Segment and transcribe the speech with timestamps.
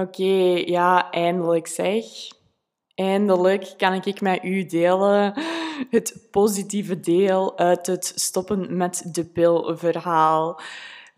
[0.00, 2.04] Oké, ja, eindelijk zeg.
[2.94, 5.34] Eindelijk kan ik met u delen
[5.90, 10.60] het positieve deel uit het stoppen met de pil verhaal.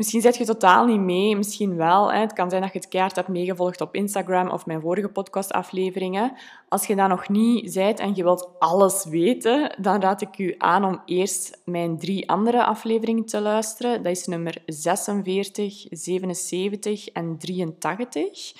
[0.02, 2.12] Misschien zet je totaal niet mee, misschien wel.
[2.12, 2.18] Hè.
[2.18, 6.32] Het kan zijn dat je het keihard hebt meegevolgd op Instagram of mijn vorige podcastafleveringen.
[6.68, 10.54] Als je dat nog niet zijt en je wilt alles weten, dan raad ik u
[10.58, 14.02] aan om eerst mijn drie andere afleveringen te luisteren.
[14.02, 18.52] Dat is nummer 46, 77 en 83.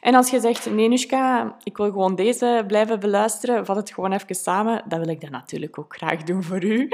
[0.00, 4.12] En als je zegt, nee Nushka, ik wil gewoon deze blijven beluisteren, vat het gewoon
[4.12, 4.82] even samen.
[4.88, 6.88] Dan wil ik dat natuurlijk ook graag doen voor u.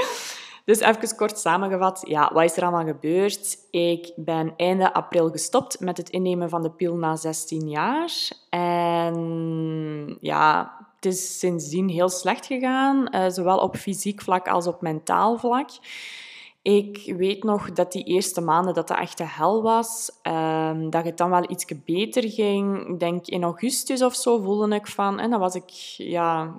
[0.64, 3.56] Dus even kort samengevat, ja, wat is er allemaal gebeurd?
[3.70, 8.12] Ik ben einde april gestopt met het innemen van de pil na 16 jaar.
[8.50, 14.80] En ja, het is sindsdien heel slecht gegaan, eh, zowel op fysiek vlak als op
[14.80, 15.70] mentaal vlak.
[16.62, 20.10] Ik weet nog dat die eerste maanden dat dat echt de hel was.
[20.22, 22.88] Um, dat het dan wel iets beter ging.
[22.88, 25.18] Ik denk in augustus of zo voelde ik van...
[25.18, 26.58] En dan was ik ja,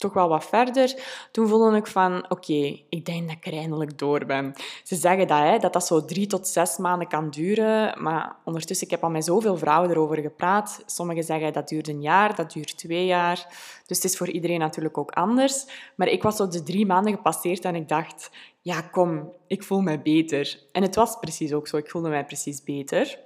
[0.00, 1.02] toch wel wat verder.
[1.32, 4.54] Toen voelde ik van, oké, ik denk dat ik er eindelijk door ben.
[4.84, 8.02] Ze zeggen dat, hè, dat dat zo drie tot zes maanden kan duren.
[8.02, 10.82] Maar ondertussen, ik heb al met zoveel vrouwen erover gepraat.
[10.86, 13.46] Sommigen zeggen dat duurt een jaar, dat duurt twee jaar.
[13.86, 15.66] Dus het is voor iedereen natuurlijk ook anders.
[15.94, 19.80] Maar ik was zo de drie maanden gepasseerd en ik dacht, ja, kom, ik voel
[19.80, 20.60] me beter.
[20.72, 21.76] En het was precies ook zo.
[21.76, 23.18] Ik voelde mij precies beter.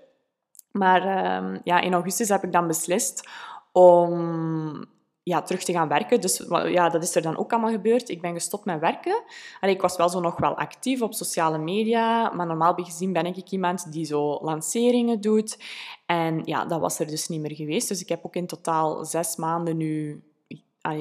[0.70, 3.28] Maar uh, ja, in augustus heb ik dan beslist
[3.72, 4.84] om
[5.24, 6.20] ja, terug te gaan werken.
[6.20, 8.08] Dus ja, dat is er dan ook allemaal gebeurd.
[8.08, 9.22] Ik ben gestopt met werken.
[9.60, 13.26] Allee, ik was wel zo nog wel actief op sociale media, maar normaal gezien ben
[13.26, 15.58] ik iemand die zo lanceringen doet.
[16.06, 17.88] En ja, dat was er dus niet meer geweest.
[17.88, 20.22] Dus ik heb ook in totaal zes maanden nu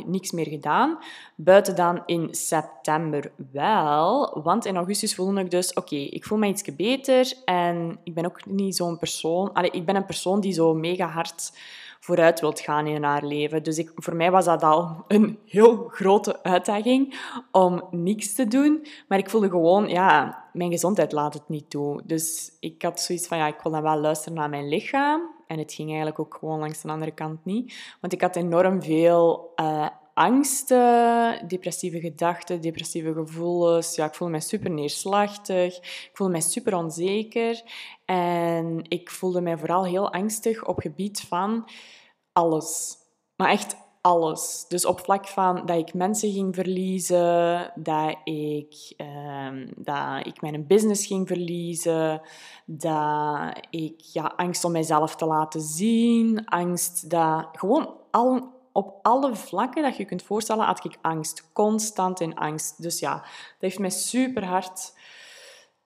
[0.06, 0.98] niks meer gedaan.
[1.36, 4.42] Buiten dan in september wel.
[4.44, 7.34] Want in augustus voelde ik dus, oké, ik voel me iets beter.
[7.46, 9.54] En ik ben ook niet zo'n persoon...
[9.54, 11.52] Allee, ik ben een persoon die zo mega hard
[12.04, 13.64] vooruit wilt gaan in haar leven.
[13.64, 17.20] Dus ik, voor mij was dat al een heel grote uitdaging
[17.52, 18.86] om niks te doen.
[19.08, 22.02] Maar ik voelde gewoon, ja, mijn gezondheid laat het niet toe.
[22.06, 25.22] Dus ik had zoiets van, ja, ik wil dan wel luisteren naar mijn lichaam.
[25.54, 27.96] En het ging eigenlijk ook gewoon langs de andere kant niet.
[28.02, 33.96] Want ik had enorm veel uh, angsten, depressieve gedachten, depressieve gevoelens.
[33.96, 35.78] Ja, ik voelde me super neerslachtig.
[35.78, 37.62] Ik voelde me super onzeker.
[38.06, 41.70] En ik voelde mij vooral heel angstig op gebied van
[42.32, 42.98] alles.
[43.36, 44.66] Maar echt alles.
[44.68, 50.68] Dus op vlak van dat ik mensen ging verliezen, dat ik, um, dat ik mijn
[50.68, 52.22] business ging verliezen,
[52.66, 59.36] dat ik ja, angst om mezelf te laten zien, angst dat gewoon al, op alle
[59.36, 61.50] vlakken dat je kunt voorstellen, had ik angst.
[61.54, 62.82] Constant in angst.
[62.82, 63.26] Dus ja, dat
[63.60, 64.98] heeft mij super hard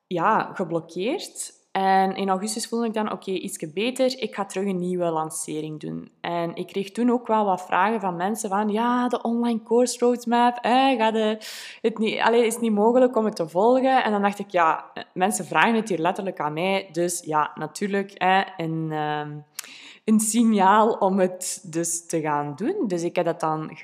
[0.08, 1.54] ja, geblokkeerd.
[1.78, 5.80] En in augustus voelde ik dan, oké, iets beter, ik ga terug een nieuwe lancering
[5.80, 6.12] doen.
[6.22, 10.00] En ik kreeg toen ook wel wat vragen van mensen van, ja, de online course
[10.00, 11.14] roadmap, eh, gaat
[11.82, 14.04] het niet, allez, is het niet mogelijk om het te volgen?
[14.04, 18.12] En dan dacht ik, ja, mensen vragen het hier letterlijk aan mij, dus ja, natuurlijk,
[18.12, 18.92] eh, een,
[20.04, 22.84] een signaal om het dus te gaan doen.
[22.88, 23.78] Dus ik heb dat dan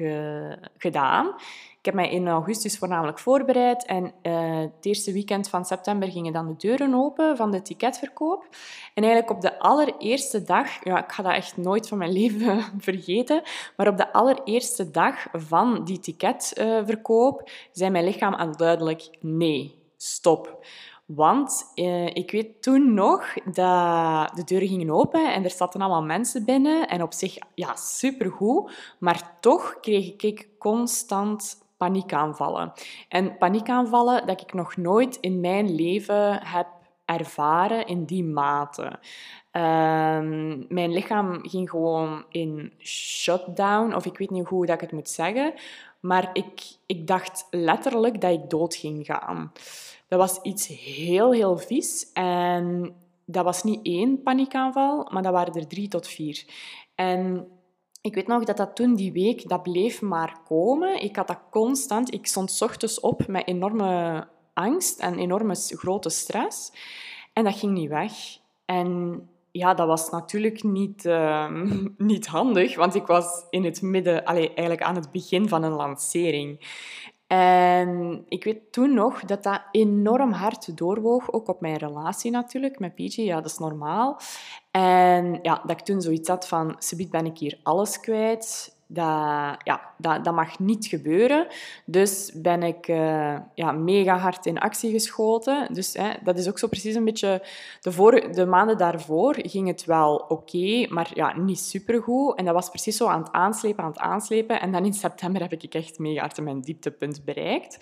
[0.78, 1.36] gedaan.
[1.84, 6.34] Ik heb mij in augustus voornamelijk voorbereid en uh, het eerste weekend van september gingen
[6.34, 8.48] dan de deuren open van de ticketverkoop.
[8.94, 12.64] En eigenlijk op de allereerste dag, ja, ik ga dat echt nooit van mijn leven
[12.78, 13.42] vergeten,
[13.78, 20.66] maar op de allereerste dag van die ticketverkoop zei mijn lichaam aan duidelijk nee, stop.
[21.06, 26.04] Want uh, ik weet toen nog dat de deuren gingen open en er zaten allemaal
[26.04, 26.88] mensen binnen.
[26.88, 28.72] En op zich, ja, supergoed.
[29.00, 32.72] Maar toch kreeg ik constant paniekaanvallen.
[33.08, 36.68] En paniekaanvallen dat ik nog nooit in mijn leven heb
[37.06, 39.00] ervaren in die mate.
[39.52, 44.92] Ehm, mijn lichaam ging gewoon in shutdown, of ik weet niet hoe dat ik het
[44.92, 45.54] moet zeggen,
[46.00, 49.52] maar ik, ik dacht letterlijk dat ik dood ging gaan.
[50.08, 52.12] Dat was iets heel, heel vies.
[52.14, 52.96] En
[53.26, 56.46] dat was niet één paniekaanval, maar dat waren er drie tot vier.
[56.96, 57.48] En
[58.04, 61.02] ik weet nog dat dat toen die week, dat bleef maar komen.
[61.02, 62.14] Ik had dat constant.
[62.14, 66.72] Ik stond ochtends op met enorme angst en enorme grote stress.
[67.34, 68.14] En dat ging niet weg.
[68.66, 69.22] En
[69.52, 71.50] ja, dat was natuurlijk niet, uh,
[71.98, 76.60] niet handig, want ik was in het midden, eigenlijk aan het begin van een lancering.
[77.34, 82.80] En ik weet toen nog dat dat enorm hard doorwoog, ook op mijn relatie natuurlijk,
[82.80, 83.22] met PJ.
[83.22, 84.20] Ja, dat is normaal.
[84.72, 88.78] En ja, dat ik toen zoiets had van, subiet ben ik hier alles kwijt.
[88.88, 91.48] Dat, ja, dat, dat mag niet gebeuren.
[91.86, 95.74] Dus ben ik uh, ja, mega hard in actie geschoten.
[95.74, 97.46] Dus hè, dat is ook zo precies een beetje...
[97.82, 102.38] De, voor, de maanden daarvoor ging het wel oké, maar ja, niet supergoed.
[102.38, 104.62] En dat was precies zo aan het aanslepen, aan het aanslepen.
[104.62, 107.78] En dan in september heb ik echt mega hard mijn dieptepunt bereikt.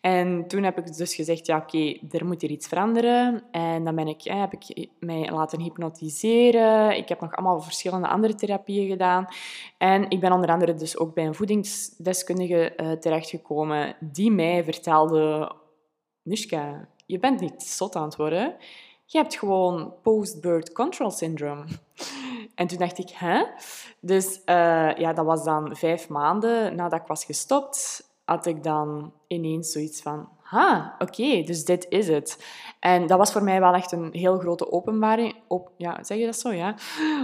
[0.00, 3.42] En toen heb ik dus gezegd, ja oké, er moet hier iets veranderen.
[3.50, 6.96] En dan ben ik, hè, heb ik mij laten hypnotiseren.
[6.96, 9.26] Ik heb nog allemaal verschillende andere therapieën gedaan.
[9.78, 15.52] En ik ben onder andere dus ook bij een voedingsdeskundige uh, terechtgekomen die mij vertelde...
[16.22, 18.56] Nushka, je bent niet zot aan het worden.
[19.04, 21.64] Je hebt gewoon post-birth control syndrome.
[22.54, 23.44] En toen dacht ik, hè?
[24.00, 29.12] Dus uh, ja, dat was dan vijf maanden nadat ik was gestopt had ik dan
[29.26, 32.44] ineens zoiets van, ha, oké, dus dit is het.
[32.80, 35.34] En dat was voor mij wel echt een heel grote openbaring.
[35.48, 36.74] Op, ja, zeg je dat zo, ja?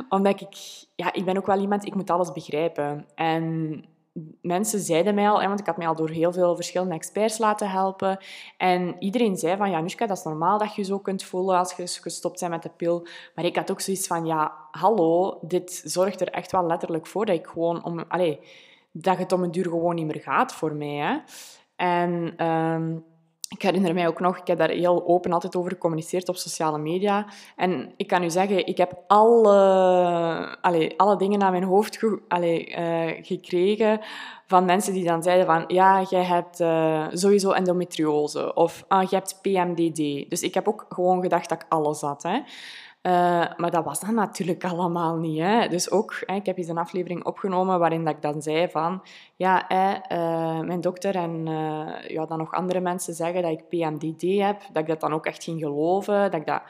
[0.09, 0.57] Omdat ik,
[0.95, 3.07] ja, ik ben ook wel iemand, ik moet alles begrijpen.
[3.15, 3.85] En
[4.43, 7.71] mensen zeiden mij al, want ik had mij al door heel veel verschillende experts laten
[7.71, 8.19] helpen.
[8.57, 11.73] En iedereen zei van, ja, Nushka, dat is normaal dat je zo kunt voelen als
[11.73, 13.07] je gestopt bent met de pil.
[13.35, 17.27] Maar ik had ook zoiets van, ja, hallo, dit zorgt er echt wel letterlijk voor
[17.27, 18.05] dat ik gewoon om...
[18.09, 18.37] Allez,
[18.93, 20.95] dat het om een duur gewoon niet meer gaat voor mij.
[20.95, 21.17] Hè.
[21.77, 23.05] En um,
[23.49, 26.79] ik herinner mij ook nog, ik heb daar heel open altijd over gecommuniceerd op sociale
[26.79, 27.27] media.
[27.57, 32.19] En ik kan u zeggen, ik heb alle, allez, alle dingen naar mijn hoofd uh,
[33.23, 34.01] gekregen
[34.47, 39.17] van mensen die dan zeiden van, ja, jij hebt uh, sowieso endometriose of ah, je
[39.17, 40.31] hebt PMDD.
[40.31, 42.23] Dus ik heb ook gewoon gedacht dat ik alles had.
[42.23, 42.41] Hè.
[43.07, 43.13] Uh,
[43.57, 45.41] maar dat was dan natuurlijk allemaal niet.
[45.41, 45.69] Hè.
[45.69, 49.03] Dus ook, hè, ik heb eens een aflevering opgenomen waarin dat ik dan zei van...
[49.37, 53.69] Ja, hè, uh, mijn dokter en uh, ja, dan nog andere mensen zeggen dat ik
[53.69, 54.61] PMDD heb.
[54.73, 56.31] Dat ik dat dan ook echt ging geloven.
[56.31, 56.63] Dat ik dat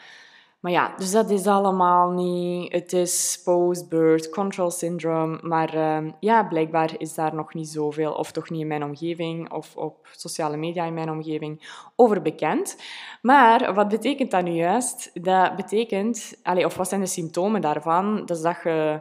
[0.67, 2.73] maar ja, dus dat is allemaal niet.
[2.73, 5.39] Het is post-birth control syndrome.
[5.43, 9.53] Maar uh, ja, blijkbaar is daar nog niet zoveel, of toch niet in mijn omgeving,
[9.53, 12.77] of op sociale media in mijn omgeving, over bekend.
[13.23, 15.11] Maar wat betekent dat nu juist?
[15.25, 18.27] Dat betekent, allez, of wat zijn de symptomen daarvan?
[18.27, 19.01] Dat is dat je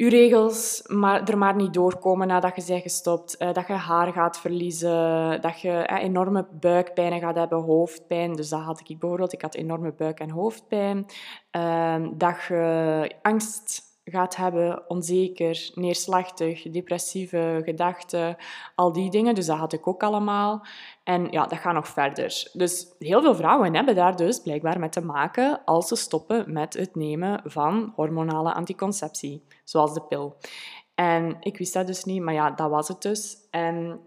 [0.00, 3.36] je regels maar, er maar niet doorkomen nadat je bent gestopt.
[3.38, 5.40] Uh, dat je haar gaat verliezen.
[5.40, 8.32] Dat je uh, enorme buikpijn gaat hebben, hoofdpijn.
[8.32, 9.32] Dus dat had ik bijvoorbeeld.
[9.32, 11.06] Ik had enorme buik- en hoofdpijn.
[11.56, 18.36] Uh, dat je angst gaat hebben, onzeker, neerslachtig, depressieve gedachten,
[18.74, 19.34] al die dingen.
[19.34, 20.66] Dus dat had ik ook allemaal.
[21.04, 22.50] En ja, dat gaat nog verder.
[22.52, 26.74] Dus heel veel vrouwen hebben daar dus blijkbaar mee te maken als ze stoppen met
[26.74, 30.36] het nemen van hormonale anticonceptie, zoals de pil.
[30.94, 33.36] En ik wist dat dus niet, maar ja, dat was het dus.
[33.50, 34.00] En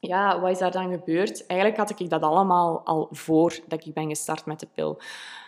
[0.00, 1.46] ja, wat is daar dan gebeurd?
[1.46, 5.00] Eigenlijk had ik dat allemaal al voor dat ik ben gestart met de pil.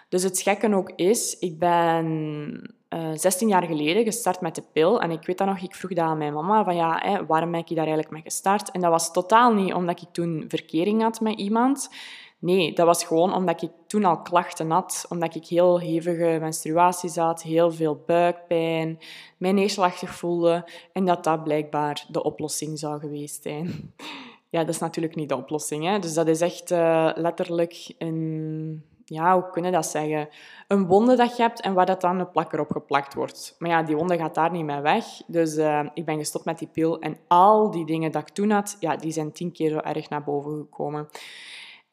[0.08, 2.74] Dus het gekke ook is, ik ben
[3.14, 5.00] 16 eh, jaar geleden gestart met de pil.
[5.00, 7.50] En ik weet dat nog, ik vroeg dat aan mijn mama, van ja, hè, waarom
[7.50, 8.70] ben ik daar eigenlijk mee gestart?
[8.70, 11.90] En dat was totaal niet omdat ik toen verkering had met iemand.
[12.38, 15.06] Nee, dat was gewoon omdat ik toen al klachten had.
[15.08, 18.98] Omdat ik heel hevige menstruaties had, heel veel buikpijn,
[19.36, 20.68] mij neerslachtig voelde.
[20.92, 23.68] En dat dat blijkbaar de oplossing zou geweest zijn.
[24.50, 25.84] Ja, dat is natuurlijk niet de oplossing.
[25.84, 25.98] Hè?
[25.98, 30.28] Dus dat is echt uh, letterlijk een ja, hoe kunnen dat zeggen?
[30.68, 33.56] Een wonde dat je hebt en waar dat dan een plakker op geplakt wordt.
[33.58, 35.04] Maar ja, die wonde gaat daar niet mee weg.
[35.26, 38.50] Dus uh, ik ben gestopt met die pil en al die dingen dat ik toen
[38.50, 41.08] had, ja, die zijn tien keer zo erg naar boven gekomen.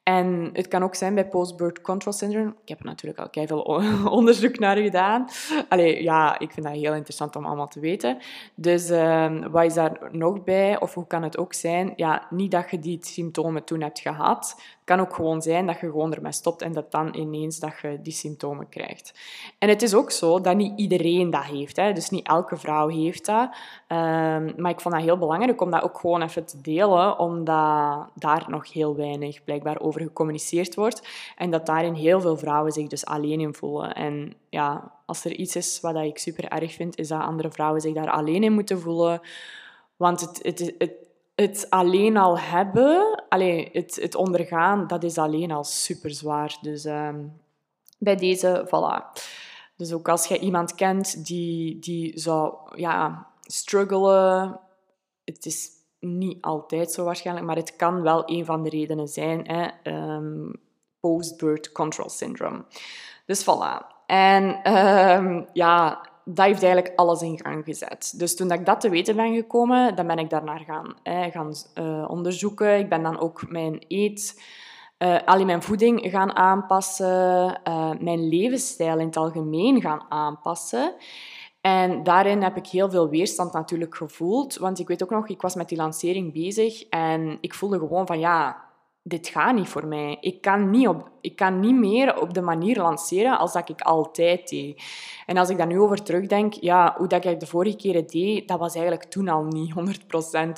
[0.08, 2.54] En het kan ook zijn bij post-birth control syndrome.
[2.62, 3.62] Ik heb er natuurlijk al veel
[4.20, 5.28] onderzoek naar gedaan.
[5.70, 8.18] Allee, ja, ik vind dat heel interessant om allemaal te weten.
[8.56, 10.80] Dus uh, wat is daar nog bij?
[10.80, 11.94] Of hoe kan het ook zijn?
[11.96, 14.56] Ja, niet dat je die symptomen toen hebt gehad,
[14.88, 18.00] kan ook gewoon zijn dat je gewoon ermee stopt en dat dan ineens dat je
[18.02, 19.14] die symptomen krijgt.
[19.58, 21.76] En het is ook zo dat niet iedereen dat heeft.
[21.76, 21.94] Hè.
[21.94, 23.44] Dus niet elke vrouw heeft dat.
[23.44, 28.08] Um, maar ik vond dat heel belangrijk om dat ook gewoon even te delen, omdat
[28.14, 31.08] daar nog heel weinig blijkbaar over gecommuniceerd wordt.
[31.36, 33.94] En dat daarin heel veel vrouwen zich dus alleen in voelen.
[33.94, 37.82] En ja, als er iets is wat ik super erg vind, is dat andere vrouwen
[37.82, 39.22] zich daar alleen in moeten voelen.
[39.96, 40.92] Want het, het, het,
[41.36, 46.58] het alleen al hebben, alleen het, het ondergaan, dat is alleen al super zwaar.
[46.62, 47.42] Dus um,
[47.98, 49.22] bij deze, voilà.
[49.76, 54.60] Dus ook als je iemand kent die, die zou ja, struggelen,
[55.24, 59.48] het is niet altijd zo waarschijnlijk, maar het kan wel een van de redenen zijn.
[59.48, 59.68] Hè?
[60.16, 60.52] Um,
[61.00, 62.66] Post-birth control syndrome.
[63.26, 63.96] Dus voilà.
[64.06, 68.14] En um, ja, dat heeft eigenlijk alles in gang gezet.
[68.18, 71.54] Dus toen ik dat te weten ben gekomen, dan ben ik daarnaar gaan, hè, gaan
[71.76, 72.80] uh, onderzoeken.
[72.80, 74.42] Ik ben dan ook mijn eet,
[75.00, 80.94] uh, al mijn voeding gaan aanpassen, uh, mijn levensstijl in het algemeen gaan aanpassen.
[81.68, 84.58] En daarin heb ik heel veel weerstand natuurlijk gevoeld.
[84.58, 88.08] Want ik weet ook nog, ik was met die lancering bezig en ik voelde gewoon
[88.08, 88.66] van ja,
[89.04, 90.18] dit gaat niet voor mij.
[90.22, 93.82] Ik kan niet, op, ik kan niet meer op de manier lanceren als dat ik
[93.82, 94.84] altijd deed.
[95.26, 98.48] En als ik daar nu over terugdenk, ja, hoe dat ik de vorige keren deed,
[98.48, 99.74] dat was eigenlijk toen al niet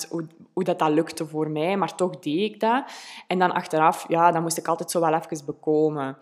[0.06, 1.76] 100% hoe, hoe dat, dat lukte voor mij.
[1.76, 2.84] Maar toch deed ik dat.
[3.26, 6.16] En dan achteraf, ja, dan moest ik altijd zo wel even bekomen.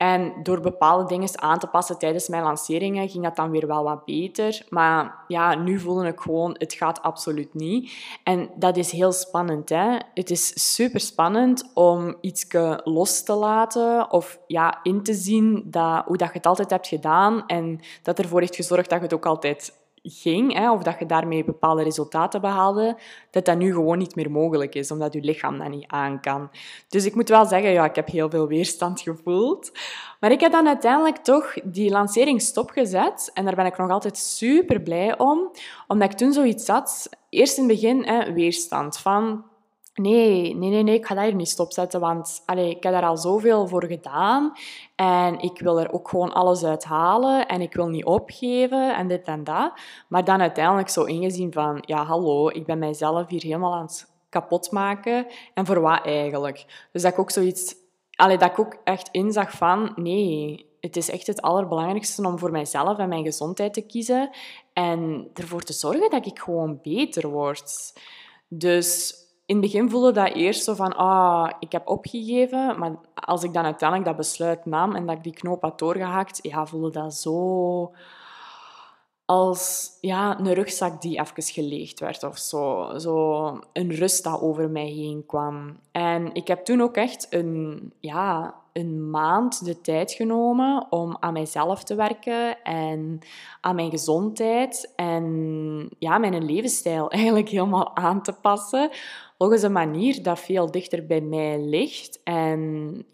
[0.00, 3.82] En door bepaalde dingen aan te passen tijdens mijn lanceringen ging dat dan weer wel
[3.82, 4.66] wat beter.
[4.68, 7.92] Maar ja, nu voelde ik gewoon, het gaat absoluut niet.
[8.24, 9.68] En dat is heel spannend.
[9.68, 9.96] Hè?
[10.14, 12.46] Het is super spannend om iets
[12.84, 16.86] los te laten of ja, in te zien dat, hoe dat je het altijd hebt
[16.86, 20.98] gedaan en dat ervoor heeft gezorgd dat je het ook altijd ging, hè, of dat
[20.98, 22.98] je daarmee bepaalde resultaten behaalde,
[23.30, 26.50] dat dat nu gewoon niet meer mogelijk is, omdat je lichaam dat niet aan kan.
[26.88, 29.72] Dus ik moet wel zeggen, ja, ik heb heel veel weerstand gevoeld.
[30.20, 33.30] Maar ik heb dan uiteindelijk toch die lancering stopgezet.
[33.34, 35.50] En daar ben ik nog altijd super blij om,
[35.86, 39.44] omdat ik toen zoiets had, eerst in het begin hè, weerstand van
[40.00, 43.06] Nee, nee, nee, nee, ik ga dat hier niet stopzetten, want allee, ik heb daar
[43.06, 44.52] al zoveel voor gedaan
[44.94, 49.08] en ik wil er ook gewoon alles uit halen en ik wil niet opgeven en
[49.08, 49.72] dit en dat.
[50.08, 54.12] Maar dan uiteindelijk zo ingezien van, ja, hallo, ik ben mijzelf hier helemaal aan het
[54.28, 56.88] kapot maken en voor wat eigenlijk?
[56.92, 57.74] Dus dat ik ook zoiets,
[58.14, 62.50] allee, dat ik ook echt inzag van, nee, het is echt het allerbelangrijkste om voor
[62.50, 64.30] mijzelf en mijn gezondheid te kiezen
[64.72, 67.92] en ervoor te zorgen dat ik gewoon beter word.
[68.48, 69.14] Dus
[69.50, 72.78] in het begin voelde dat eerst zo van, ah, ik heb opgegeven.
[72.78, 76.38] Maar als ik dan uiteindelijk dat besluit nam en dat ik die knoop had doorgehakt,
[76.42, 77.92] ja, voelde dat zo
[79.24, 82.90] als ja, een rugzak die even geleegd werd of zo.
[82.98, 85.78] Zo een rust dat over mij heen kwam.
[85.92, 91.32] En ik heb toen ook echt een, ja, een maand de tijd genomen om aan
[91.32, 93.18] mijzelf te werken en
[93.60, 98.90] aan mijn gezondheid en ja, mijn levensstijl eigenlijk helemaal aan te passen
[99.40, 103.04] volgens een manier dat veel dichter bij mij ligt en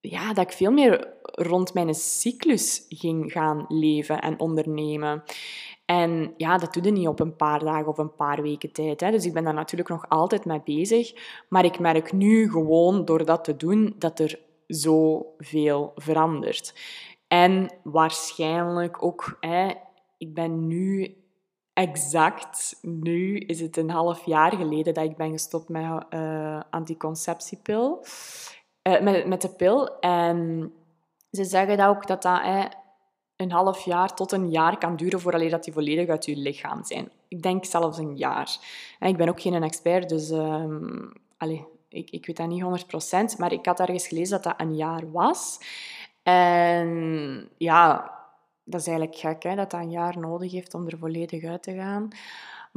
[0.00, 5.22] ja, dat ik veel meer rond mijn cyclus ging gaan leven en ondernemen.
[5.84, 9.00] En ja, dat doe je niet op een paar dagen of een paar weken tijd.
[9.00, 9.10] Hè.
[9.10, 11.12] Dus ik ben daar natuurlijk nog altijd mee bezig.
[11.48, 16.74] Maar ik merk nu gewoon door dat te doen dat er zoveel verandert.
[17.28, 19.72] En waarschijnlijk ook, hè,
[20.18, 21.16] ik ben nu
[21.78, 28.04] exact, nu is het een half jaar geleden dat ik ben gestopt met uh, anticonceptiepil.
[28.82, 29.98] Uh, met, met de pil.
[29.98, 30.72] En
[31.30, 32.40] ze zeggen dat ook dat dat
[33.36, 37.10] een half jaar tot een jaar kan duren voordat die volledig uit je lichaam zijn.
[37.28, 38.56] Ik denk zelfs een jaar.
[38.98, 43.38] En ik ben ook geen expert, dus um, allez, ik, ik weet dat niet 100%,
[43.38, 45.60] maar ik had ergens gelezen dat dat een jaar was.
[46.22, 48.17] En ja,
[48.68, 51.62] dat is eigenlijk gek, hè, dat dat een jaar nodig heeft om er volledig uit
[51.62, 52.08] te gaan.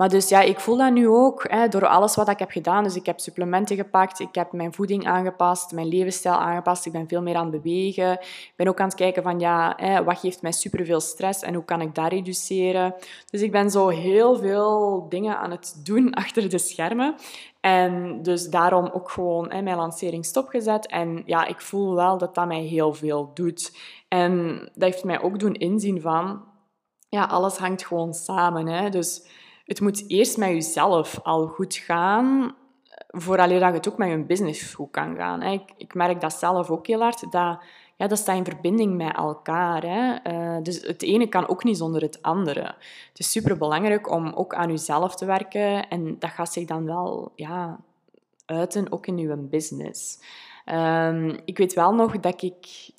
[0.02, 2.84] Maar dus ja, ik voel dat nu ook hè, door alles wat ik heb gedaan.
[2.84, 6.86] Dus ik heb supplementen gepakt, ik heb mijn voeding aangepast, mijn levensstijl aangepast.
[6.86, 8.12] Ik ben veel meer aan het bewegen.
[8.22, 11.54] Ik ben ook aan het kijken van ja, hè, wat geeft mij superveel stress en
[11.54, 12.96] hoe kan ik dat reduceren.
[13.30, 17.16] Dus ik ben zo heel veel dingen aan het doen achter de schermen.
[17.60, 20.88] En dus daarom ook gewoon hè, mijn lancering stopgezet.
[20.88, 23.78] En ja, ik voel wel dat dat mij heel veel doet.
[24.08, 26.44] En dat heeft mij ook doen inzien van...
[27.10, 28.68] Ja, alles hangt gewoon samen.
[28.68, 28.90] Hè?
[28.90, 32.56] Dus het moet eerst met jezelf al goed gaan,
[33.08, 35.42] vooraleer dat het ook met je business goed kan gaan.
[35.42, 37.60] Ik, ik, merk dat zelf ook heel hard, dat,
[37.96, 39.84] ja, dat staat in verbinding met elkaar.
[39.84, 40.32] Hè.
[40.32, 42.76] Uh, dus het ene kan ook niet zonder het andere.
[43.10, 47.32] Het is superbelangrijk om ook aan jezelf te werken en dat gaat zich dan wel
[47.36, 47.80] ja,
[48.46, 50.20] uiten, ook in je business.
[50.66, 52.90] Um, ik weet wel nog dat ik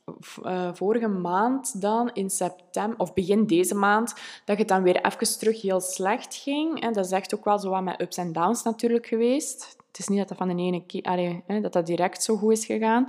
[0.43, 4.15] uh, vorige maand dan, in september, of begin deze maand,
[4.45, 6.81] dat het dan weer even terug heel slecht ging.
[6.81, 9.77] En dat is echt ook wel zo wat met ups en downs natuurlijk geweest.
[9.89, 12.53] Het is niet dat dat van de ene keer, hè, dat dat direct zo goed
[12.53, 13.09] is gegaan.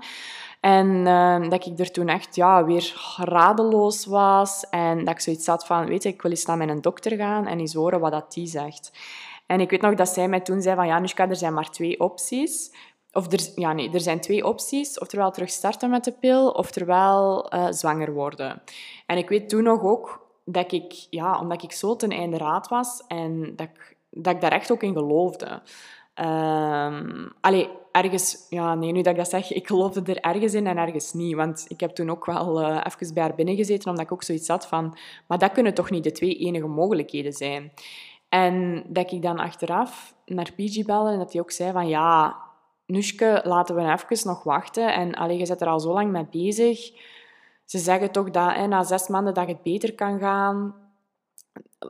[0.60, 4.66] En uh, dat ik er toen echt ja, weer radeloos was.
[4.70, 7.48] En dat ik zoiets had van, weet je, ik wil eens naar mijn dokter gaan
[7.48, 8.92] en eens horen wat dat die zegt.
[9.46, 11.70] En ik weet nog dat zij mij toen zei van, ja, Nushka, er zijn maar
[11.70, 12.72] twee opties.
[13.14, 15.00] Of er, ja, nee, er zijn twee opties.
[15.00, 18.62] Oftewel terug starten met de pil, oftewel uh, zwanger worden.
[19.06, 22.68] En ik weet toen nog ook dat ik, ja, omdat ik zo ten einde raad
[22.68, 25.62] was en dat ik, dat ik daar echt ook in geloofde.
[26.16, 30.68] Um, allee, ergens, ja, nee, nu dat ik dat zeg, ik geloofde er ergens in
[30.68, 31.36] en ergens niet.
[31.36, 34.48] Want ik heb toen ook wel uh, even bij haar binnengezeten, omdat ik ook zoiets
[34.48, 37.74] had van, maar dat kunnen toch niet de twee enige mogelijkheden zijn.
[38.30, 42.36] En dat ik dan achteraf naar PG belde en dat hij ook zei van, ja,
[42.86, 44.94] Nuske, laten we even nog wachten.
[44.94, 46.92] En allee, je zit er al zo lang mee bezig.
[47.66, 50.76] Ze zeggen toch dat na zes maanden dat het beter kan gaan.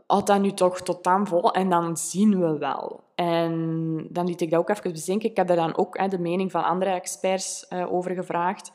[0.07, 3.03] houd dat nu toch tot aan vol en dan zien we wel.
[3.15, 5.29] En dan liet ik dat ook even bezinken.
[5.29, 8.71] Ik heb daar dan ook hè, de mening van andere experts uh, over gevraagd.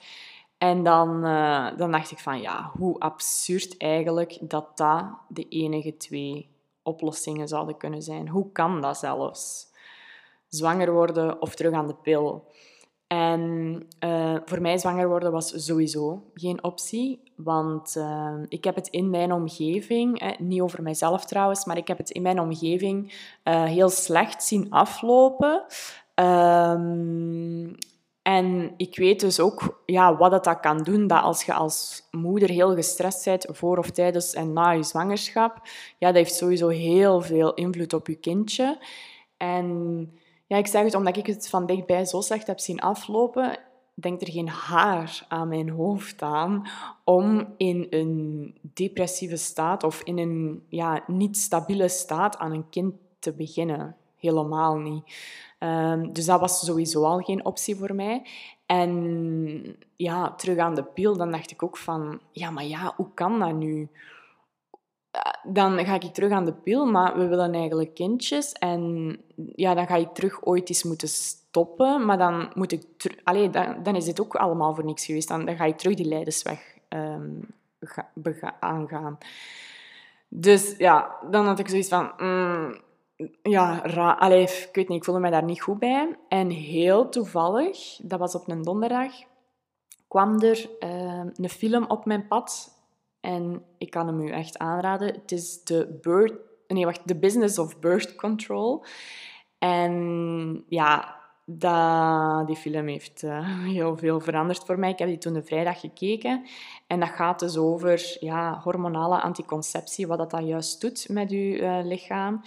[0.58, 5.96] En dan, uh, dan dacht ik van, ja, hoe absurd eigenlijk dat dat de enige
[5.96, 8.28] twee oplossingen zouden kunnen zijn.
[8.28, 9.67] Hoe kan dat zelfs?
[10.49, 12.45] Zwanger worden of terug aan de pil.
[13.07, 18.88] En uh, voor mij zwanger worden was sowieso geen optie, want uh, ik heb het
[18.88, 23.12] in mijn omgeving, eh, niet over mijzelf trouwens, maar ik heb het in mijn omgeving
[23.45, 25.64] uh, heel slecht zien aflopen.
[26.14, 27.76] Um,
[28.23, 32.09] en ik weet dus ook ja, wat dat, dat kan doen, dat als je als
[32.11, 35.61] moeder heel gestrest bent voor of tijdens en na je zwangerschap,
[35.99, 38.78] ja, dat heeft sowieso heel veel invloed op je kindje.
[39.37, 40.11] En
[40.49, 43.59] ja, ik zeg het omdat ik het van dichtbij zo slecht heb zien aflopen,
[43.95, 46.69] denkt er geen haar aan mijn hoofd aan
[47.05, 52.95] om in een depressieve staat of in een ja, niet stabiele staat aan een kind
[53.19, 53.97] te beginnen.
[54.17, 55.05] Helemaal niet.
[55.59, 58.26] Um, dus dat was sowieso al geen optie voor mij.
[58.67, 63.09] En ja, terug aan de pil, dan dacht ik ook van, ja, maar ja, hoe
[63.14, 63.88] kan dat nu?
[65.18, 68.52] Eh, dan ga ik terug aan de pil, maar we willen eigenlijk kindjes.
[68.52, 69.16] En
[69.54, 72.04] ja, dan ga ik terug ooit eens moeten stoppen.
[72.04, 72.84] Maar dan moet ik...
[73.25, 75.28] Allee, dan, dan is dit ook allemaal voor niks geweest.
[75.28, 77.40] Dan, dan ga ik terug die leidersweg um,
[78.60, 79.18] aangaan.
[80.28, 82.12] Dus ja, dan had ik zoiets van...
[82.16, 82.80] Mm,
[83.42, 83.78] ja,
[84.18, 86.16] Allee, ik weet niet, ik voelde me daar niet goed bij.
[86.28, 89.12] En heel toevallig, dat was op een donderdag,
[90.08, 92.77] kwam er uh, een film op mijn pad
[93.28, 95.06] en ik kan hem u echt aanraden.
[95.06, 96.35] Het is de birth,
[96.66, 98.85] nee, wacht, The Business of Birth Control.
[99.58, 101.16] En ja,
[102.47, 104.90] die film heeft uh, heel veel veranderd voor mij.
[104.90, 106.47] Ik heb die toen de vrijdag gekeken.
[106.87, 111.58] En dat gaat dus over ja, hormonale anticonceptie, wat dat, dat juist doet met je
[111.61, 112.40] uh, lichaam.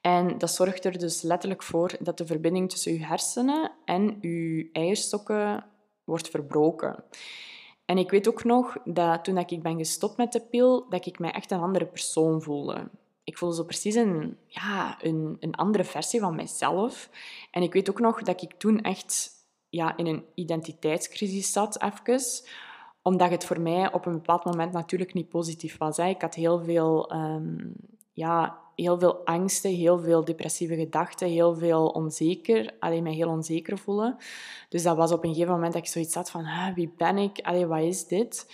[0.00, 4.68] En dat zorgt er dus letterlijk voor dat de verbinding tussen je hersenen en je
[4.72, 5.64] eierstokken
[6.04, 7.04] wordt verbroken.
[7.84, 11.18] En ik weet ook nog dat toen ik ben gestopt met de pil, dat ik
[11.18, 12.88] mij echt een andere persoon voelde.
[13.24, 17.10] Ik voelde zo precies een, ja, een, een andere versie van mijzelf.
[17.50, 19.30] En ik weet ook nog dat ik toen echt
[19.68, 22.42] ja, in een identiteitscrisis zat, even
[23.02, 25.98] omdat het voor mij op een bepaald moment natuurlijk niet positief was.
[25.98, 27.72] Ik had heel veel, um,
[28.12, 33.78] ja, heel veel angsten, heel veel depressieve gedachten, heel veel onzeker, alleen mij heel onzeker
[33.78, 34.16] voelen.
[34.68, 37.64] Dus dat was op een gegeven moment dat ik zoiets had van, wie ben ik?
[37.68, 38.52] Wat is dit?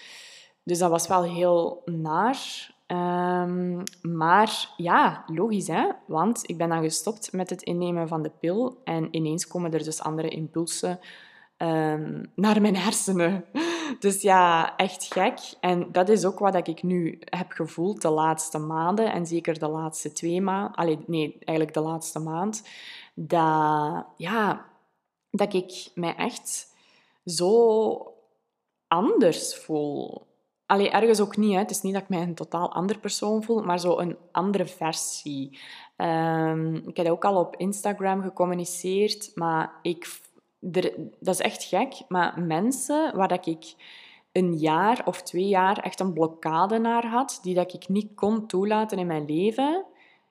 [0.65, 2.39] Dus dat was wel heel naar.
[2.87, 8.31] Um, maar ja, logisch hè, want ik ben dan gestopt met het innemen van de
[8.41, 11.01] pil en ineens komen er dus andere impulsen
[11.59, 13.45] um, naar mijn hersenen.
[13.99, 15.39] Dus ja, echt gek.
[15.61, 19.69] En dat is ook wat ik nu heb gevoeld de laatste maanden en zeker de
[19.69, 21.05] laatste twee maanden.
[21.07, 22.69] Nee, eigenlijk de laatste maand.
[23.15, 24.67] Dat, ja,
[25.31, 26.75] dat ik mij echt
[27.25, 28.15] zo
[28.89, 30.29] anders voel.
[30.67, 31.53] Allee, ergens ook niet.
[31.53, 31.59] Hè.
[31.59, 34.67] Het is niet dat ik mij een totaal ander persoon voel, maar zo een andere
[34.67, 35.59] versie.
[35.97, 40.21] Um, ik heb ook al op Instagram gecommuniceerd, maar ik
[40.61, 43.75] dat is echt gek, maar mensen waar dat ik
[44.33, 48.47] een jaar of twee jaar echt een blokkade naar had, die dat ik niet kon
[48.47, 49.85] toelaten in mijn leven,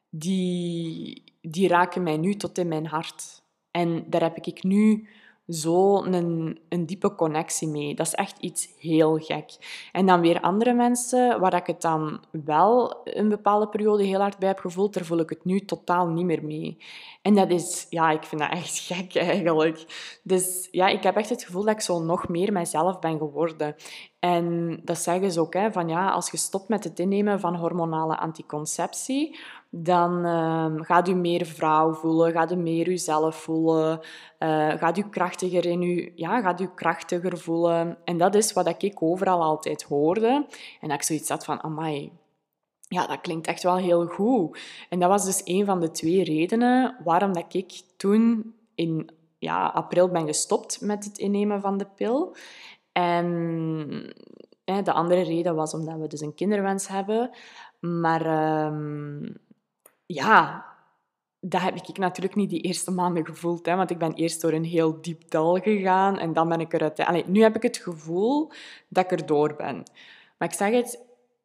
[0.10, 3.42] die, die raken mij nu tot in mijn hart.
[3.72, 5.08] En daar heb ik nu
[5.50, 7.96] zo een, een diepe connectie mee.
[7.96, 9.58] Dat is echt iets heel gek.
[9.92, 14.38] En dan weer andere mensen waar ik het dan wel een bepaalde periode heel hard
[14.38, 16.78] bij heb gevoeld, daar voel ik het nu totaal niet meer mee.
[17.22, 19.86] En dat is, ja, ik vind dat echt gek eigenlijk.
[20.24, 23.76] Dus ja, ik heb echt het gevoel dat ik zo nog meer mijzelf ben geworden.
[24.20, 27.56] En dat zeggen ze ook, hè, van ja, als je stopt met het innemen van
[27.56, 34.00] hormonale anticonceptie, dan uh, gaat u meer vrouw voelen, gaat u meer uzelf voelen,
[34.40, 37.98] uh, gaat u krachtiger in u, ja, gaat u krachtiger voelen.
[38.04, 40.46] En dat is wat ik overal altijd hoorde.
[40.82, 42.12] En dat ik zoiets had van, amai,
[42.88, 44.60] ja, dat klinkt echt wel heel goed.
[44.90, 49.66] En dat was dus een van de twee redenen waarom dat ik toen in ja,
[49.66, 52.36] april ben gestopt met het innemen van de pil.
[52.92, 54.14] En
[54.64, 57.30] de andere reden was omdat we dus een kinderwens hebben.
[57.80, 59.38] Maar um,
[60.14, 60.66] ja,
[61.40, 63.66] dat heb ik natuurlijk niet die eerste maanden gevoeld.
[63.66, 66.74] Hè, want ik ben eerst door een heel diep dal gegaan en dan ben ik
[66.74, 67.28] eruit.
[67.28, 68.52] Nu heb ik het gevoel
[68.88, 69.84] dat ik erdoor ben.
[70.38, 71.00] Maar ik zeg het,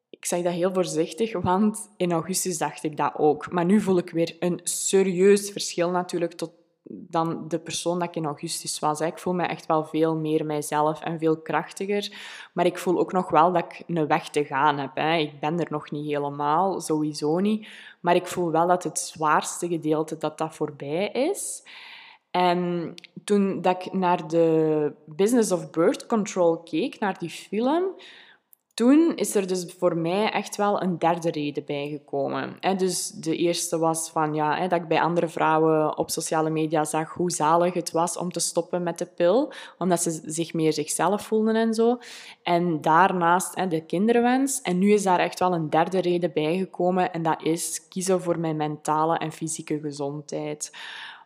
[0.09, 3.51] ik zeg dat heel voorzichtig, want in augustus dacht ik dat ook.
[3.51, 6.51] Maar nu voel ik weer een serieus verschil natuurlijk tot,
[6.87, 9.01] dan de persoon dat ik in augustus was.
[9.01, 12.17] Ik voel me echt wel veel meer mijzelf en veel krachtiger.
[12.53, 14.97] Maar ik voel ook nog wel dat ik een weg te gaan heb.
[15.19, 17.67] Ik ben er nog niet helemaal, sowieso niet.
[17.99, 21.63] Maar ik voel wel dat het zwaarste gedeelte dat dat voorbij is.
[22.31, 22.93] En
[23.23, 27.83] toen dat ik naar de Business of Birth Control keek, naar die film,
[28.75, 32.57] toen is er dus voor mij echt wel een derde reden bijgekomen.
[32.77, 37.13] Dus de eerste was van, ja, dat ik bij andere vrouwen op sociale media zag
[37.13, 41.21] hoe zalig het was om te stoppen met de pil, omdat ze zich meer zichzelf
[41.21, 41.97] voelden en zo.
[42.43, 44.61] En daarnaast de kinderwens.
[44.61, 48.39] En nu is daar echt wel een derde reden bijgekomen en dat is kiezen voor
[48.39, 50.77] mijn mentale en fysieke gezondheid.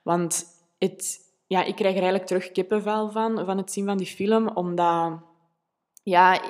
[0.04, 0.46] Want
[0.78, 4.48] het, ja, ik krijg er eigenlijk terug kippenvel van, van het zien van die film,
[4.48, 5.28] omdat...
[6.04, 6.42] Ja,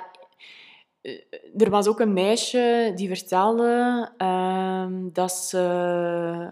[1.57, 6.49] er was ook een meisje die vertelde uh, dat ze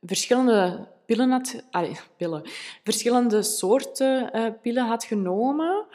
[0.00, 1.64] verschillende pillen had...
[2.16, 2.42] Pillen.
[2.84, 5.86] Verschillende soorten uh, pillen had genomen.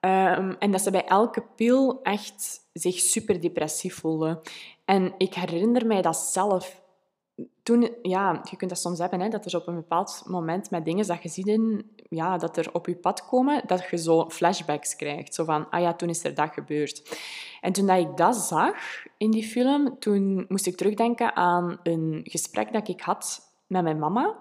[0.00, 4.40] Um, en dat ze bij elke pil echt zich super depressief voelde.
[4.84, 6.82] En ik herinner mij dat zelf
[7.62, 10.84] toen, ja, je kunt dat soms hebben, hè, dat er op een bepaald moment met
[10.84, 14.28] dingen dat je ziet in, ja, dat er op je pad komen, dat je zo
[14.28, 15.34] flashbacks krijgt.
[15.34, 17.18] Zo van, ah ja, toen is er dat gebeurd.
[17.60, 18.76] En toen dat ik dat zag
[19.16, 23.98] in die film, toen moest ik terugdenken aan een gesprek dat ik had met mijn
[23.98, 24.36] mama.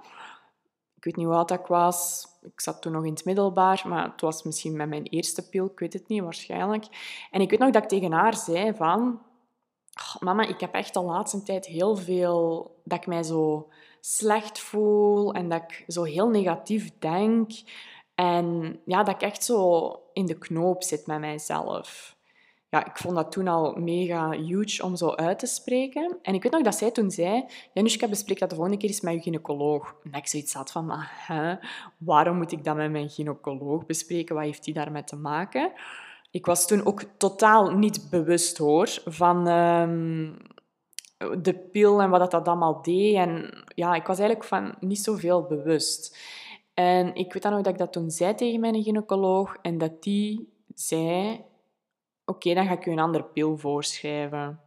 [0.95, 2.27] Ik weet niet hoe oud ik was.
[2.41, 5.65] Ik zat toen nog in het middelbaar, maar het was misschien met mijn eerste pil.
[5.65, 6.85] Ik weet het niet, waarschijnlijk.
[7.31, 9.21] En ik weet nog dat ik tegen haar zei van
[10.19, 13.67] mama, ik heb echt de laatste tijd heel veel dat ik mij zo
[13.99, 17.51] slecht voel en dat ik zo heel negatief denk.
[18.15, 22.17] En ja, dat ik echt zo in de knoop zit met mijzelf.
[22.69, 26.17] Ja, ik vond dat toen al mega huge om zo uit te spreken.
[26.21, 27.45] En ik weet nog dat zij toen zei...
[27.73, 29.95] Janushka, bespreek dat de volgende keer eens met je gynaecoloog.
[30.03, 31.03] En ik zoiets had van...
[31.97, 34.35] Waarom moet ik dat met mijn gynaecoloog bespreken?
[34.35, 35.71] Wat heeft die daarmee te maken?
[36.31, 40.37] Ik was toen ook totaal niet bewust hoor van um,
[41.41, 43.15] de pil en wat dat allemaal deed.
[43.15, 46.17] En ja, ik was eigenlijk van niet zoveel bewust.
[46.73, 50.03] En ik weet dan nog dat ik dat toen zei tegen mijn gynaecoloog en dat
[50.03, 51.45] die zei:
[52.25, 54.59] Oké, dan ga ik je een andere pil voorschrijven.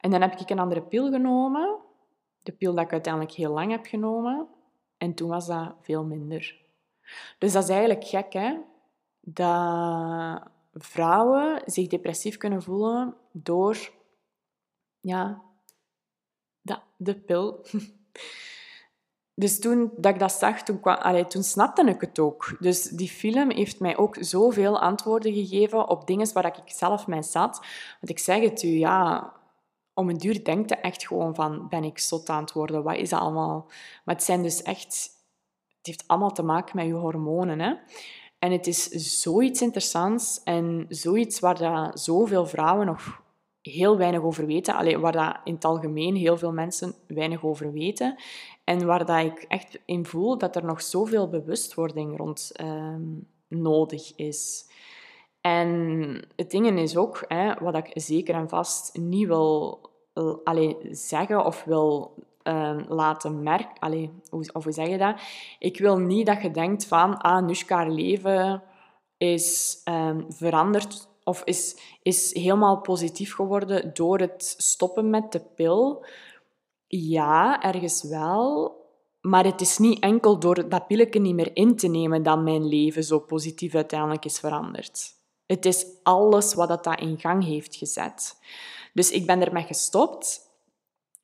[0.00, 1.78] En dan heb ik een andere pil genomen,
[2.42, 4.48] de pil dat ik uiteindelijk heel lang heb genomen.
[4.98, 6.60] En toen was dat veel minder.
[7.38, 8.56] Dus dat is eigenlijk gek, hè?
[9.20, 10.42] Dat
[10.72, 13.90] vrouwen zich depressief kunnen voelen door
[15.00, 15.42] ja,
[16.96, 17.60] de, pil.
[19.34, 22.56] Dus toen dat ik dat zag, toen, kwam, toen snapte ik het ook.
[22.60, 27.22] Dus die film heeft mij ook zoveel antwoorden gegeven op dingen waar ik zelf mee
[27.22, 27.58] zat.
[28.00, 29.32] Want ik zeg het u, ja,
[29.94, 32.82] om een duur denkt je echt gewoon van, ben ik zot aan het worden?
[32.82, 33.66] Wat is dat allemaal?
[34.04, 35.10] Maar het zijn dus echt...
[35.76, 37.74] Het heeft allemaal te maken met je hormonen, hè.
[38.42, 38.88] En het is
[39.20, 43.22] zoiets interessants en zoiets waar dat zoveel vrouwen nog
[43.60, 44.74] heel weinig over weten.
[44.74, 48.16] Alleen waar dat in het algemeen heel veel mensen weinig over weten.
[48.64, 53.02] En waar dat ik echt in voel dat er nog zoveel bewustwording rond ehm,
[53.48, 54.70] nodig is.
[55.40, 55.68] En
[56.36, 59.80] het ding is ook, hè, wat ik zeker en vast niet wil
[60.44, 63.78] allee, zeggen of wil Ehm, laten merken.
[63.78, 65.20] Allee, hoe, of hoe zeg je dat?
[65.58, 68.62] Ik wil niet dat je denkt van, ah, Nushka, leven
[69.16, 76.06] is um, veranderd of is, is helemaal positief geworden door het stoppen met de pil.
[76.86, 78.76] Ja, ergens wel.
[79.20, 82.68] Maar het is niet enkel door dat pilletje niet meer in te nemen dat mijn
[82.68, 85.10] leven zo positief uiteindelijk is veranderd.
[85.46, 88.36] Het is alles wat dat in gang heeft gezet.
[88.92, 90.41] Dus ik ben ermee gestopt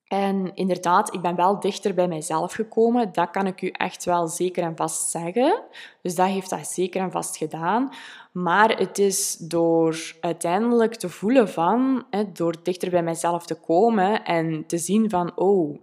[0.08, 3.12] en inderdaad, ik ben wel dichter bij mijzelf gekomen.
[3.12, 5.62] Dat kan ik u echt wel zeker en vast zeggen.
[6.02, 7.92] Dus dat heeft dat zeker en vast gedaan.
[8.32, 14.66] Maar het is door uiteindelijk te voelen van, door dichter bij mijzelf te komen en
[14.66, 15.78] te zien van, oh,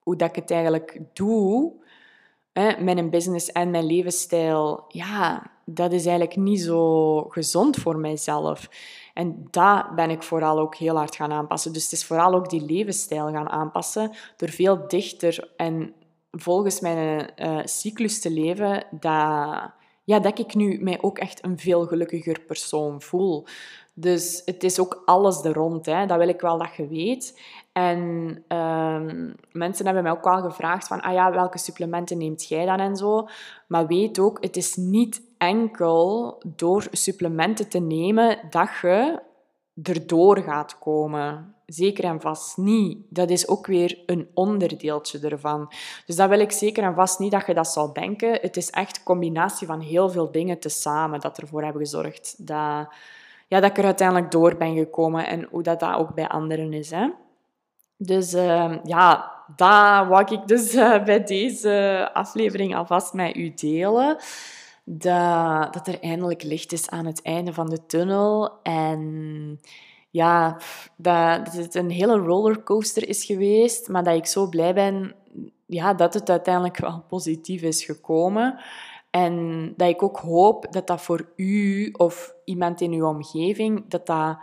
[0.00, 1.72] hoe dat ik het eigenlijk doe,
[2.78, 8.68] met een business en mijn levensstijl, ja, dat is eigenlijk niet zo gezond voor mijzelf.
[9.14, 11.72] En dat ben ik vooral ook heel hard gaan aanpassen.
[11.72, 15.94] Dus het is vooral ook die levensstijl gaan aanpassen door veel dichter en
[16.30, 19.70] volgens mijn uh, cyclus te leven, dat,
[20.04, 23.46] ja, dat ik nu mij ook echt een veel gelukkiger persoon voel.
[23.96, 25.86] Dus het is ook alles er rond.
[25.86, 26.06] Hè.
[26.06, 27.40] Dat wil ik wel dat je weet.
[27.72, 32.66] En ehm, mensen hebben mij ook al gevraagd van, ah ja, welke supplementen neemt jij
[32.66, 33.28] dan en zo.
[33.66, 39.20] Maar weet ook, het is niet enkel door supplementen te nemen dat je
[39.82, 41.54] erdoor gaat komen.
[41.66, 42.98] Zeker en vast niet.
[43.08, 45.72] Dat is ook weer een onderdeeltje ervan.
[46.06, 48.38] Dus dat wil ik zeker en vast niet dat je dat zal denken.
[48.40, 52.88] Het is echt een combinatie van heel veel dingen tezamen dat ervoor hebben gezorgd dat,
[53.48, 56.72] ja, dat ik er uiteindelijk door ben gekomen en hoe dat, dat ook bij anderen
[56.72, 56.90] is.
[56.90, 57.08] Hè.
[57.96, 64.16] Dus uh, ja, dat wou ik dus uh, bij deze aflevering alvast met u delen.
[64.84, 68.62] Dat, dat er eindelijk licht is aan het einde van de tunnel.
[68.62, 69.60] En
[70.10, 70.58] ja,
[70.96, 75.14] dat, het een hele rollercoaster is geweest, maar dat ik zo blij ben
[75.66, 78.60] ja, dat het uiteindelijk wel positief is gekomen.
[79.10, 84.06] En dat ik ook hoop dat dat voor u of iemand in uw omgeving, dat
[84.06, 84.38] dat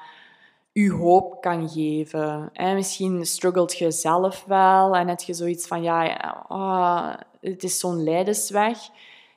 [0.74, 2.50] u hoop kan geven.
[2.54, 7.80] En misschien struggelt je zelf wel en heb je zoiets van, ja, oh, het is
[7.80, 8.78] zo'n lijdensweg.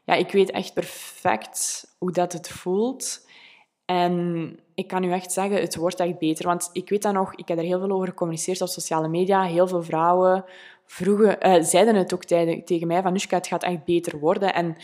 [0.04, 3.26] Ja, ik weet echt perfect hoe dat het voelt.
[3.84, 6.46] En ik kan u echt zeggen, het wordt echt beter.
[6.46, 9.42] Want ik weet dat nog, ik heb er heel veel over gecommuniceerd op sociale media.
[9.42, 10.44] Heel veel vrouwen
[10.86, 14.54] vroegen, uh, zeiden het ook tegen mij, van Nushka, het gaat echt beter worden.
[14.54, 14.76] En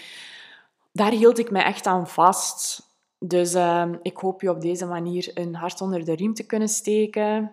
[0.92, 2.88] daar hield ik mij echt aan vast.
[3.18, 6.68] Dus uh, ik hoop je op deze manier een hart onder de riem te kunnen
[6.68, 7.52] steken.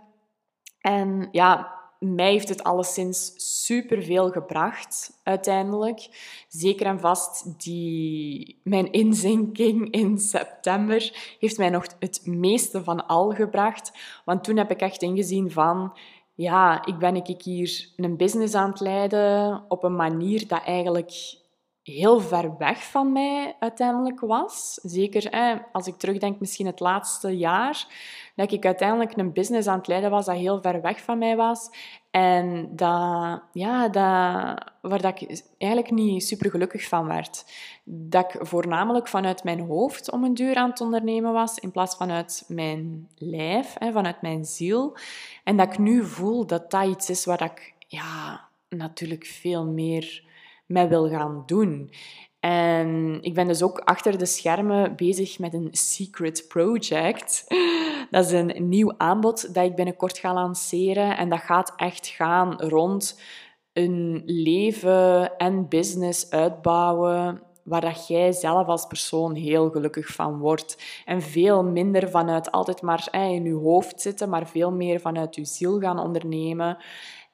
[0.82, 3.34] En ja, mij heeft het alleszins
[3.64, 6.08] superveel gebracht, uiteindelijk.
[6.48, 13.30] Zeker en vast, die, mijn inzinking in september heeft mij nog het meeste van al
[13.30, 13.92] gebracht.
[14.26, 15.98] Want toen heb ik echt ingezien van...
[16.34, 21.12] Ja, ik ben ik hier een business aan het leiden op een manier dat eigenlijk
[21.94, 24.80] heel ver weg van mij uiteindelijk was.
[24.84, 25.30] Zeker
[25.72, 27.88] als ik terugdenk, misschien het laatste jaar,
[28.36, 31.36] dat ik uiteindelijk een business aan het leiden was dat heel ver weg van mij
[31.36, 31.70] was.
[32.12, 37.46] En dat, ja, dat, waar dat ik eigenlijk niet super gelukkig van werd.
[37.84, 41.96] Dat ik voornamelijk vanuit mijn hoofd om een duur aan het ondernemen was, in plaats
[41.96, 44.98] vanuit mijn lijf, hè, vanuit mijn ziel.
[45.44, 50.26] En dat ik nu voel dat dat iets is waar ik ja, natuurlijk veel meer
[50.68, 51.92] mee wil gaan doen.
[52.40, 57.46] En ik ben dus ook achter de schermen bezig met een secret project.
[58.12, 61.18] Dat is een nieuw aanbod dat ik binnenkort ga lanceren.
[61.18, 63.22] En dat gaat echt gaan rond
[63.74, 71.02] een leven en business uitbouwen waar dat jij zelf als persoon heel gelukkig van wordt.
[71.06, 75.46] En veel minder vanuit altijd maar in je hoofd zitten, maar veel meer vanuit je
[75.46, 76.78] ziel gaan ondernemen.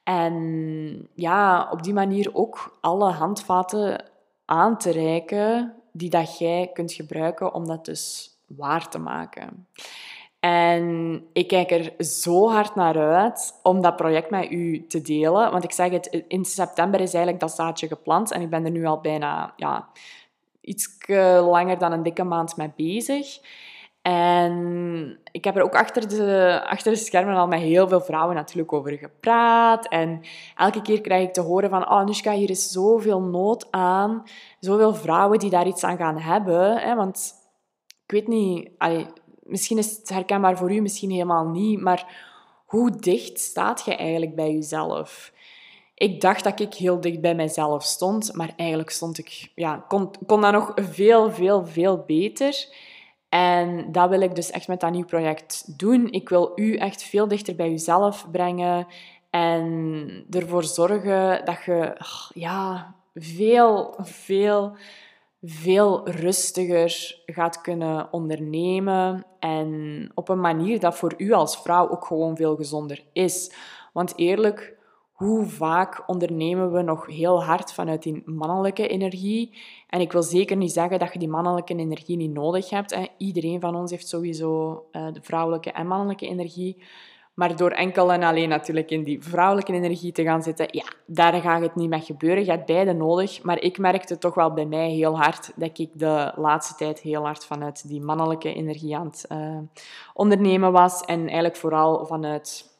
[0.04, 4.04] En ja, op die manier ook alle handvaten
[4.44, 9.66] aan te reiken die dat jij kunt gebruiken om dat dus waar te maken.
[10.40, 15.50] En ik kijk er zo hard naar uit om dat project met u te delen.
[15.50, 18.32] Want ik zeg het, in september is eigenlijk dat zaadje geplant.
[18.32, 19.88] En ik ben er nu al bijna ja,
[20.60, 20.98] iets
[21.40, 23.40] langer dan een dikke maand mee bezig.
[24.04, 28.34] En ik heb er ook achter de, achter de schermen al met heel veel vrouwen
[28.34, 29.88] natuurlijk over gepraat.
[29.88, 30.20] En
[30.56, 34.22] elke keer krijg ik te horen van, oh Nushka, hier is zoveel nood aan.
[34.60, 36.76] Zoveel vrouwen die daar iets aan gaan hebben.
[36.76, 36.94] Hè?
[36.94, 37.34] Want
[38.06, 38.70] ik weet niet,
[39.42, 41.80] misschien is het herkenbaar voor u, misschien helemaal niet.
[41.80, 42.06] Maar
[42.66, 45.32] hoe dicht staat je eigenlijk bij jezelf?
[45.94, 50.10] Ik dacht dat ik heel dicht bij mezelf stond, maar eigenlijk stond ik, ja, kon,
[50.26, 52.66] kon dat nog veel, veel, veel beter.
[53.34, 56.12] En dat wil ik dus echt met dat nieuw project doen.
[56.12, 58.86] Ik wil u echt veel dichter bij jezelf brengen
[59.30, 61.96] en ervoor zorgen dat je
[62.34, 64.76] ja, veel, veel,
[65.42, 72.04] veel rustiger gaat kunnen ondernemen en op een manier dat voor u als vrouw ook
[72.04, 73.52] gewoon veel gezonder is.
[73.92, 74.73] Want eerlijk,
[75.14, 79.58] hoe vaak ondernemen we nog heel hard vanuit die mannelijke energie?
[79.88, 82.94] En ik wil zeker niet zeggen dat je die mannelijke energie niet nodig hebt.
[82.94, 83.06] Hè.
[83.16, 86.82] Iedereen van ons heeft sowieso uh, de vrouwelijke en mannelijke energie.
[87.34, 91.40] Maar door enkel en alleen natuurlijk in die vrouwelijke energie te gaan zitten, ja, daar
[91.40, 92.44] gaat het niet mee gebeuren.
[92.44, 93.42] Je hebt beide nodig.
[93.42, 97.24] Maar ik merkte toch wel bij mij heel hard dat ik de laatste tijd heel
[97.24, 99.58] hard vanuit die mannelijke energie aan het uh,
[100.14, 101.00] ondernemen was.
[101.00, 102.73] En eigenlijk vooral vanuit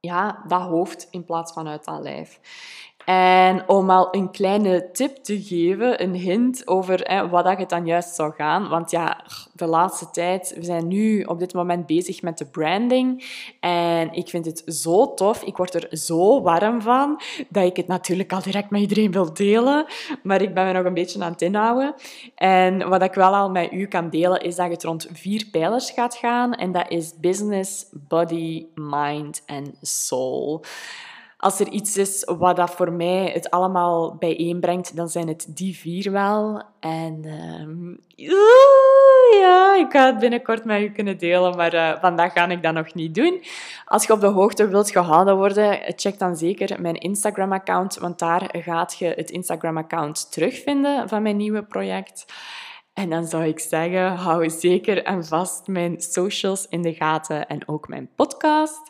[0.00, 2.40] ja, dat hoofd in plaats van uit dat lijf.
[3.10, 7.68] En om al een kleine tip te geven, een hint over hè, wat dat het
[7.68, 8.68] dan juist zou gaan.
[8.68, 13.24] Want ja, de laatste tijd, we zijn nu op dit moment bezig met de branding.
[13.60, 15.42] En ik vind het zo tof.
[15.42, 19.34] Ik word er zo warm van, dat ik het natuurlijk al direct met iedereen wil
[19.34, 19.86] delen.
[20.22, 21.94] Maar ik ben me nog een beetje aan het inhouden.
[22.34, 25.90] En wat ik wel al met u kan delen, is dat het rond vier pijlers
[25.90, 26.54] gaat gaan.
[26.54, 30.64] En dat is business, body, mind en soul.
[31.40, 35.76] Als er iets is wat dat voor mij het allemaal bijeenbrengt, dan zijn het die
[35.76, 36.62] vier wel.
[36.80, 38.28] En uh,
[39.40, 42.74] ja, ik ga het binnenkort met u kunnen delen, maar uh, vandaag ga ik dat
[42.74, 43.42] nog niet doen.
[43.84, 48.48] Als je op de hoogte wilt gehouden worden, check dan zeker mijn Instagram-account, want daar
[48.52, 52.24] gaat je het Instagram-account terugvinden van mijn nieuwe project.
[52.94, 57.68] En dan zou ik zeggen, hou zeker en vast mijn socials in de gaten en
[57.68, 58.80] ook mijn podcast.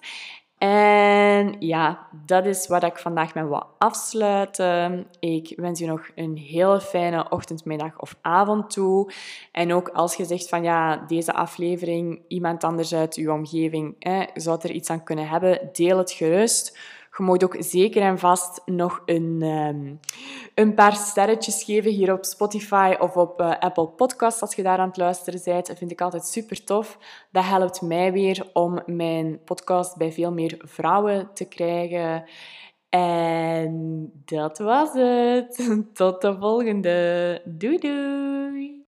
[0.61, 5.07] En ja, dat is wat ik vandaag met wil afsluiten.
[5.21, 9.13] Ik wens je nog een hele fijne ochtend, middag of avond toe.
[9.53, 13.97] En ook als je zegt van ja, deze aflevering, iemand anders uit uw omgeving
[14.35, 16.79] zou er iets aan kunnen hebben, deel het gerust.
[17.17, 20.01] Je moet ook zeker en vast nog een, um,
[20.55, 24.79] een paar sterretjes geven hier op Spotify of op uh, Apple Podcasts als je daar
[24.79, 25.67] aan het luisteren bent.
[25.67, 26.99] Dat vind ik altijd super tof.
[27.31, 32.25] Dat helpt mij weer om mijn podcast bij veel meer vrouwen te krijgen.
[32.89, 35.71] En dat was het.
[35.95, 37.43] Tot de volgende.
[37.45, 38.80] Doei doei.